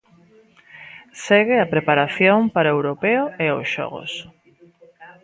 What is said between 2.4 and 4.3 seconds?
para o europeo e os xogos.